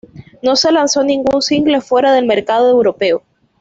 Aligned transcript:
No 0.41 0.55
se 0.55 0.71
lanzó 0.71 1.03
ningún 1.03 1.43
single 1.43 1.79
fuera 1.79 2.11
del 2.11 2.25
mercado 2.25 2.71
europeo. 2.71 3.21